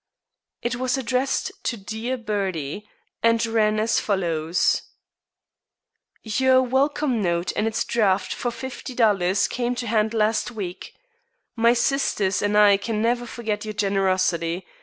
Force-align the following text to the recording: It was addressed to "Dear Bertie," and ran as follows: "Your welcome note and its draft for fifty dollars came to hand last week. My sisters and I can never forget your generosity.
It 0.63 0.77
was 0.77 0.97
addressed 0.97 1.51
to 1.65 1.77
"Dear 1.77 2.17
Bertie," 2.17 2.89
and 3.21 3.45
ran 3.45 3.79
as 3.79 3.99
follows: 3.99 4.81
"Your 6.23 6.59
welcome 6.63 7.21
note 7.21 7.51
and 7.55 7.67
its 7.67 7.85
draft 7.85 8.33
for 8.33 8.49
fifty 8.49 8.95
dollars 8.95 9.47
came 9.47 9.75
to 9.75 9.85
hand 9.85 10.15
last 10.15 10.49
week. 10.49 10.95
My 11.55 11.73
sisters 11.73 12.41
and 12.41 12.57
I 12.57 12.77
can 12.77 12.99
never 13.03 13.27
forget 13.27 13.63
your 13.63 13.75
generosity. 13.75 14.65